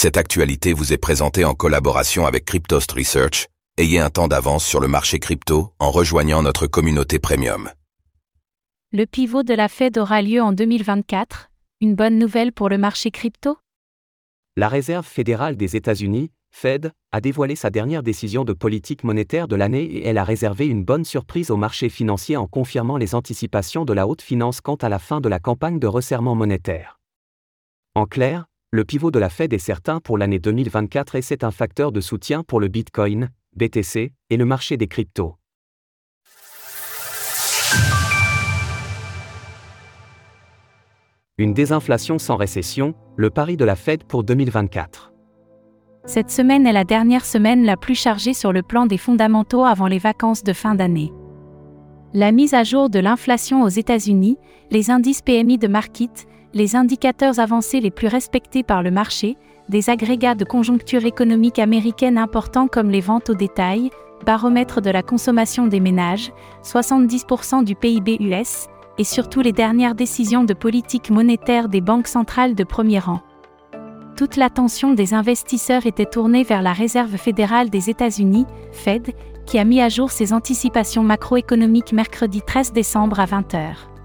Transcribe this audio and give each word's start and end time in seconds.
Cette 0.00 0.16
actualité 0.16 0.74
vous 0.74 0.92
est 0.92 0.96
présentée 0.96 1.44
en 1.44 1.54
collaboration 1.54 2.24
avec 2.24 2.44
Cryptost 2.44 2.92
Research. 2.92 3.48
Ayez 3.78 3.98
un 3.98 4.10
temps 4.10 4.28
d'avance 4.28 4.64
sur 4.64 4.78
le 4.78 4.86
marché 4.86 5.18
crypto 5.18 5.72
en 5.80 5.90
rejoignant 5.90 6.40
notre 6.40 6.68
communauté 6.68 7.18
premium. 7.18 7.68
Le 8.92 9.06
pivot 9.06 9.42
de 9.42 9.54
la 9.54 9.66
Fed 9.66 9.98
aura 9.98 10.22
lieu 10.22 10.40
en 10.40 10.52
2024. 10.52 11.50
Une 11.80 11.96
bonne 11.96 12.16
nouvelle 12.16 12.52
pour 12.52 12.68
le 12.68 12.78
marché 12.78 13.10
crypto? 13.10 13.56
La 14.56 14.68
Réserve 14.68 15.04
fédérale 15.04 15.56
des 15.56 15.74
États-Unis, 15.74 16.30
Fed, 16.52 16.92
a 17.10 17.20
dévoilé 17.20 17.56
sa 17.56 17.70
dernière 17.70 18.04
décision 18.04 18.44
de 18.44 18.52
politique 18.52 19.02
monétaire 19.02 19.48
de 19.48 19.56
l'année 19.56 19.82
et 19.82 20.06
elle 20.06 20.18
a 20.18 20.22
réservé 20.22 20.68
une 20.68 20.84
bonne 20.84 21.04
surprise 21.04 21.50
au 21.50 21.56
marché 21.56 21.88
financier 21.88 22.36
en 22.36 22.46
confirmant 22.46 22.98
les 22.98 23.16
anticipations 23.16 23.84
de 23.84 23.94
la 23.94 24.06
haute 24.06 24.22
finance 24.22 24.60
quant 24.60 24.76
à 24.76 24.88
la 24.88 25.00
fin 25.00 25.20
de 25.20 25.28
la 25.28 25.40
campagne 25.40 25.80
de 25.80 25.88
resserrement 25.88 26.36
monétaire. 26.36 27.00
En 27.96 28.06
clair, 28.06 28.47
le 28.70 28.84
pivot 28.84 29.10
de 29.10 29.18
la 29.18 29.30
Fed 29.30 29.54
est 29.54 29.58
certain 29.58 29.98
pour 29.98 30.18
l'année 30.18 30.38
2024 30.38 31.14
et 31.14 31.22
c'est 31.22 31.42
un 31.42 31.50
facteur 31.50 31.90
de 31.90 32.02
soutien 32.02 32.42
pour 32.42 32.60
le 32.60 32.68
Bitcoin, 32.68 33.30
BTC, 33.56 34.12
et 34.28 34.36
le 34.36 34.44
marché 34.44 34.76
des 34.76 34.88
cryptos. 34.88 35.36
Une 41.38 41.54
désinflation 41.54 42.18
sans 42.18 42.36
récession, 42.36 42.94
le 43.16 43.30
pari 43.30 43.56
de 43.56 43.64
la 43.64 43.74
Fed 43.74 44.04
pour 44.04 44.22
2024. 44.22 45.14
Cette 46.04 46.30
semaine 46.30 46.66
est 46.66 46.72
la 46.72 46.84
dernière 46.84 47.24
semaine 47.24 47.64
la 47.64 47.78
plus 47.78 47.94
chargée 47.94 48.34
sur 48.34 48.52
le 48.52 48.62
plan 48.62 48.84
des 48.84 48.98
fondamentaux 48.98 49.64
avant 49.64 49.86
les 49.86 49.98
vacances 49.98 50.42
de 50.42 50.52
fin 50.52 50.74
d'année. 50.74 51.12
La 52.12 52.32
mise 52.32 52.52
à 52.52 52.64
jour 52.64 52.90
de 52.90 52.98
l'inflation 52.98 53.62
aux 53.62 53.68
États-Unis, 53.68 54.36
les 54.70 54.90
indices 54.90 55.22
PMI 55.22 55.56
de 55.56 55.68
Market, 55.68 56.26
les 56.54 56.76
indicateurs 56.76 57.38
avancés 57.38 57.80
les 57.80 57.90
plus 57.90 58.08
respectés 58.08 58.62
par 58.62 58.82
le 58.82 58.90
marché, 58.90 59.36
des 59.68 59.90
agrégats 59.90 60.34
de 60.34 60.44
conjoncture 60.44 61.04
économique 61.04 61.58
américaine 61.58 62.18
importants 62.18 62.68
comme 62.68 62.90
les 62.90 63.00
ventes 63.00 63.30
au 63.30 63.34
détail, 63.34 63.90
baromètre 64.24 64.80
de 64.80 64.90
la 64.90 65.02
consommation 65.02 65.66
des 65.66 65.80
ménages, 65.80 66.32
70% 66.64 67.64
du 67.64 67.74
PIB 67.74 68.16
US, 68.20 68.66
et 68.96 69.04
surtout 69.04 69.40
les 69.40 69.52
dernières 69.52 69.94
décisions 69.94 70.44
de 70.44 70.54
politique 70.54 71.10
monétaire 71.10 71.68
des 71.68 71.80
banques 71.80 72.08
centrales 72.08 72.54
de 72.54 72.64
premier 72.64 72.98
rang. 72.98 73.20
Toute 74.16 74.34
l'attention 74.34 74.94
des 74.94 75.14
investisseurs 75.14 75.86
était 75.86 76.04
tournée 76.04 76.42
vers 76.42 76.62
la 76.62 76.72
Réserve 76.72 77.16
fédérale 77.16 77.70
des 77.70 77.88
États-Unis, 77.88 78.46
Fed, 78.72 79.14
qui 79.46 79.58
a 79.58 79.64
mis 79.64 79.80
à 79.80 79.88
jour 79.88 80.10
ses 80.10 80.32
anticipations 80.32 81.04
macroéconomiques 81.04 81.92
mercredi 81.92 82.42
13 82.42 82.72
décembre 82.72 83.20
à 83.20 83.26
20h. 83.26 83.97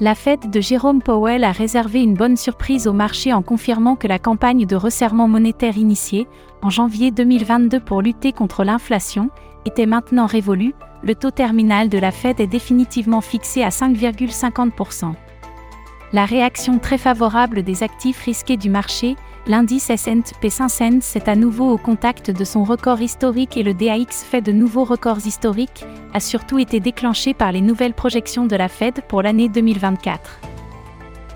La 0.00 0.16
Fed 0.16 0.50
de 0.50 0.60
Jérôme 0.60 1.00
Powell 1.00 1.44
a 1.44 1.52
réservé 1.52 2.02
une 2.02 2.14
bonne 2.14 2.36
surprise 2.36 2.88
au 2.88 2.92
marché 2.92 3.32
en 3.32 3.42
confirmant 3.42 3.94
que 3.94 4.08
la 4.08 4.18
campagne 4.18 4.66
de 4.66 4.74
resserrement 4.74 5.28
monétaire 5.28 5.78
initiée, 5.78 6.26
en 6.62 6.70
janvier 6.70 7.12
2022 7.12 7.78
pour 7.78 8.02
lutter 8.02 8.32
contre 8.32 8.64
l'inflation, 8.64 9.30
était 9.64 9.86
maintenant 9.86 10.26
révolue, 10.26 10.74
le 11.04 11.14
taux 11.14 11.30
terminal 11.30 11.88
de 11.88 11.98
la 11.98 12.10
Fed 12.10 12.40
est 12.40 12.48
définitivement 12.48 13.20
fixé 13.20 13.62
à 13.62 13.68
5,50%. 13.68 15.12
La 16.14 16.26
réaction 16.26 16.78
très 16.78 16.96
favorable 16.96 17.64
des 17.64 17.82
actifs 17.82 18.22
risqués 18.22 18.56
du 18.56 18.70
marché, 18.70 19.16
l'indice 19.48 19.90
S&P 19.90 20.48
500 20.48 21.00
est 21.16 21.28
à 21.28 21.34
nouveau 21.34 21.72
au 21.72 21.76
contact 21.76 22.30
de 22.30 22.44
son 22.44 22.62
record 22.62 23.00
historique 23.00 23.56
et 23.56 23.64
le 23.64 23.74
DAX 23.74 24.22
fait 24.22 24.40
de 24.40 24.52
nouveaux 24.52 24.84
records 24.84 25.26
historiques, 25.26 25.84
a 26.12 26.20
surtout 26.20 26.60
été 26.60 26.78
déclenché 26.78 27.34
par 27.34 27.50
les 27.50 27.60
nouvelles 27.60 27.94
projections 27.94 28.46
de 28.46 28.54
la 28.54 28.68
Fed 28.68 29.00
pour 29.08 29.22
l'année 29.22 29.48
2024. 29.48 30.38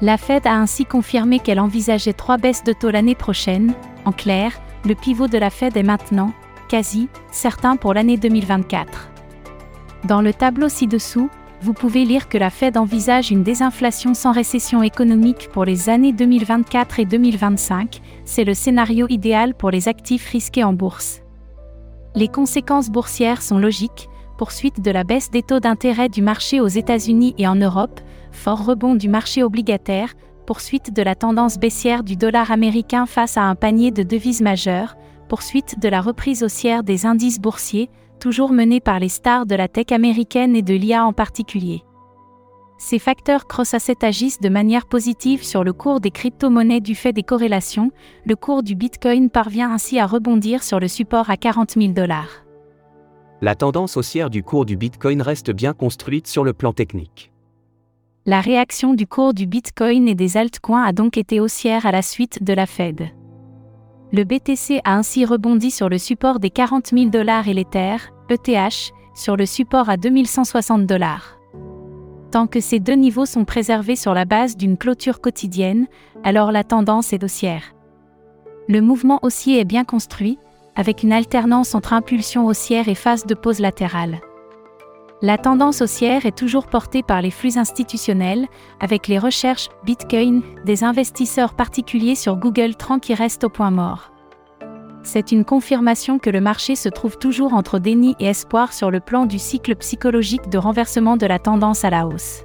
La 0.00 0.16
Fed 0.16 0.46
a 0.46 0.54
ainsi 0.54 0.84
confirmé 0.84 1.40
qu'elle 1.40 1.58
envisageait 1.58 2.12
trois 2.12 2.36
baisses 2.36 2.62
de 2.62 2.72
taux 2.72 2.90
l'année 2.90 3.16
prochaine. 3.16 3.74
En 4.04 4.12
clair, 4.12 4.52
le 4.84 4.94
pivot 4.94 5.26
de 5.26 5.38
la 5.38 5.50
Fed 5.50 5.76
est 5.76 5.82
maintenant, 5.82 6.32
quasi, 6.68 7.08
certain 7.32 7.74
pour 7.74 7.94
l'année 7.94 8.16
2024. 8.16 9.10
Dans 10.04 10.22
le 10.22 10.32
tableau 10.32 10.68
ci-dessous, 10.68 11.30
vous 11.60 11.72
pouvez 11.72 12.04
lire 12.04 12.28
que 12.28 12.38
la 12.38 12.50
Fed 12.50 12.76
envisage 12.76 13.30
une 13.30 13.42
désinflation 13.42 14.14
sans 14.14 14.32
récession 14.32 14.82
économique 14.82 15.48
pour 15.52 15.64
les 15.64 15.88
années 15.88 16.12
2024 16.12 17.00
et 17.00 17.04
2025, 17.04 18.00
c'est 18.24 18.44
le 18.44 18.54
scénario 18.54 19.06
idéal 19.08 19.54
pour 19.54 19.70
les 19.70 19.88
actifs 19.88 20.28
risqués 20.28 20.64
en 20.64 20.72
bourse. 20.72 21.20
Les 22.14 22.28
conséquences 22.28 22.90
boursières 22.90 23.42
sont 23.42 23.58
logiques, 23.58 24.08
poursuite 24.36 24.80
de 24.80 24.90
la 24.90 25.02
baisse 25.02 25.30
des 25.30 25.42
taux 25.42 25.60
d'intérêt 25.60 26.08
du 26.08 26.22
marché 26.22 26.60
aux 26.60 26.68
États-Unis 26.68 27.34
et 27.38 27.48
en 27.48 27.56
Europe, 27.56 28.00
fort 28.30 28.64
rebond 28.64 28.94
du 28.94 29.08
marché 29.08 29.42
obligataire, 29.42 30.14
poursuite 30.46 30.94
de 30.94 31.02
la 31.02 31.14
tendance 31.14 31.58
baissière 31.58 32.04
du 32.04 32.16
dollar 32.16 32.52
américain 32.52 33.04
face 33.04 33.36
à 33.36 33.42
un 33.42 33.56
panier 33.56 33.90
de 33.90 34.02
devises 34.04 34.40
majeures, 34.40 34.96
poursuite 35.28 35.78
de 35.78 35.88
la 35.88 36.00
reprise 36.00 36.42
haussière 36.42 36.82
des 36.82 37.06
indices 37.06 37.40
boursiers, 37.40 37.90
toujours 38.18 38.52
menée 38.52 38.80
par 38.80 38.98
les 38.98 39.08
stars 39.08 39.46
de 39.46 39.54
la 39.54 39.68
tech 39.68 39.92
américaine 39.92 40.56
et 40.56 40.62
de 40.62 40.74
l'IA 40.74 41.04
en 41.04 41.12
particulier. 41.12 41.82
Ces 42.78 43.00
facteurs 43.00 43.48
cross-asset 43.48 44.04
agissent 44.04 44.40
de 44.40 44.48
manière 44.48 44.86
positive 44.86 45.44
sur 45.44 45.64
le 45.64 45.72
cours 45.72 46.00
des 46.00 46.12
crypto-monnaies 46.12 46.80
du 46.80 46.94
fait 46.94 47.12
des 47.12 47.24
corrélations, 47.24 47.90
le 48.24 48.36
cours 48.36 48.62
du 48.62 48.76
Bitcoin 48.76 49.30
parvient 49.30 49.72
ainsi 49.72 49.98
à 49.98 50.06
rebondir 50.06 50.62
sur 50.62 50.78
le 50.78 50.86
support 50.86 51.28
à 51.28 51.36
40 51.36 51.72
000 51.72 51.92
dollars. 51.92 52.44
La 53.40 53.56
tendance 53.56 53.96
haussière 53.96 54.30
du 54.30 54.44
cours 54.44 54.64
du 54.64 54.76
Bitcoin 54.76 55.22
reste 55.22 55.50
bien 55.50 55.72
construite 55.72 56.28
sur 56.28 56.44
le 56.44 56.52
plan 56.52 56.72
technique. 56.72 57.32
La 58.26 58.40
réaction 58.40 58.94
du 58.94 59.06
cours 59.06 59.34
du 59.34 59.46
Bitcoin 59.46 60.06
et 60.06 60.14
des 60.14 60.36
altcoins 60.36 60.82
a 60.82 60.92
donc 60.92 61.16
été 61.16 61.40
haussière 61.40 61.86
à 61.86 61.92
la 61.92 62.02
suite 62.02 62.44
de 62.44 62.52
la 62.52 62.66
Fed. 62.66 63.08
Le 64.10 64.24
BTC 64.24 64.80
a 64.84 64.96
ainsi 64.96 65.26
rebondi 65.26 65.70
sur 65.70 65.90
le 65.90 65.98
support 65.98 66.40
des 66.40 66.50
40 66.50 66.88
000 66.88 67.10
dollars 67.10 67.46
et 67.46 67.54
l'Ether, 67.54 67.96
ETH, 68.30 68.92
sur 69.14 69.36
le 69.36 69.44
support 69.44 69.90
à 69.90 69.98
2160 69.98 70.86
dollars. 70.86 71.38
Tant 72.30 72.46
que 72.46 72.60
ces 72.60 72.80
deux 72.80 72.94
niveaux 72.94 73.26
sont 73.26 73.44
préservés 73.44 73.96
sur 73.96 74.14
la 74.14 74.24
base 74.24 74.56
d'une 74.56 74.78
clôture 74.78 75.20
quotidienne, 75.20 75.86
alors 76.24 76.52
la 76.52 76.64
tendance 76.64 77.12
est 77.12 77.22
haussière. 77.22 77.74
Le 78.68 78.80
mouvement 78.80 79.18
haussier 79.22 79.60
est 79.60 79.64
bien 79.64 79.84
construit, 79.84 80.38
avec 80.74 81.02
une 81.02 81.12
alternance 81.12 81.74
entre 81.74 81.92
impulsion 81.92 82.46
haussière 82.46 82.88
et 82.88 82.94
phase 82.94 83.26
de 83.26 83.34
pause 83.34 83.60
latérale. 83.60 84.20
La 85.20 85.36
tendance 85.36 85.82
haussière 85.82 86.26
est 86.26 86.36
toujours 86.36 86.68
portée 86.68 87.02
par 87.02 87.22
les 87.22 87.32
flux 87.32 87.58
institutionnels, 87.58 88.46
avec 88.78 89.08
les 89.08 89.18
recherches 89.18 89.68
Bitcoin 89.82 90.42
des 90.64 90.84
investisseurs 90.84 91.54
particuliers 91.54 92.14
sur 92.14 92.36
Google 92.36 92.76
Trend 92.76 93.00
qui 93.00 93.14
restent 93.14 93.42
au 93.42 93.48
point 93.48 93.72
mort. 93.72 94.12
C'est 95.02 95.32
une 95.32 95.44
confirmation 95.44 96.20
que 96.20 96.30
le 96.30 96.40
marché 96.40 96.76
se 96.76 96.88
trouve 96.88 97.18
toujours 97.18 97.54
entre 97.54 97.80
déni 97.80 98.14
et 98.20 98.26
espoir 98.26 98.72
sur 98.72 98.92
le 98.92 99.00
plan 99.00 99.26
du 99.26 99.40
cycle 99.40 99.74
psychologique 99.74 100.48
de 100.50 100.58
renversement 100.58 101.16
de 101.16 101.26
la 101.26 101.40
tendance 101.40 101.84
à 101.84 101.90
la 101.90 102.06
hausse. 102.06 102.44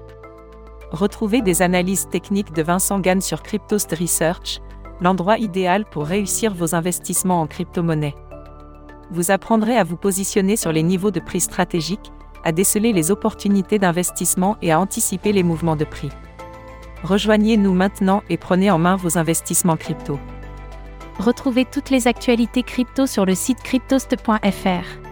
Retrouvez 0.90 1.44
des 1.44 1.62
analyses 1.62 2.08
techniques 2.10 2.54
de 2.54 2.64
Vincent 2.64 3.00
Gann 3.00 3.22
sur 3.22 3.44
Cryptost 3.44 3.92
Research, 3.92 4.62
l'endroit 5.00 5.38
idéal 5.38 5.86
pour 5.86 6.06
réussir 6.06 6.56
vos 6.56 6.74
investissements 6.74 7.42
en 7.42 7.46
crypto-monnaie. 7.46 8.16
Vous 9.12 9.30
apprendrez 9.30 9.78
à 9.78 9.84
vous 9.84 9.98
positionner 9.98 10.56
sur 10.56 10.72
les 10.72 10.82
niveaux 10.82 11.12
de 11.12 11.20
prix 11.20 11.42
stratégiques, 11.42 12.12
à 12.44 12.52
déceler 12.52 12.94
les 12.94 13.12
opportunités 13.12 13.80
d'investissement 13.80 14.58
et 14.62 14.72
à 14.72 14.80
anticiper 14.80 15.32
les 15.32 15.44
mouvements 15.44 15.76
de 15.76 15.86
prix. 15.86 16.10
Rejoignez-nous 17.04 17.74
maintenant 17.74 18.24
et 18.30 18.38
prenez 18.38 18.72
en 18.72 18.80
main 18.80 18.96
vos 18.96 19.18
investissements 19.18 19.78
crypto. 19.78 20.20
Retrouvez 21.20 21.66
toutes 21.66 21.90
les 21.90 22.08
actualités 22.08 22.64
crypto 22.64 23.06
sur 23.06 23.26
le 23.26 23.36
site 23.36 23.62
cryptost.fr. 23.62 25.04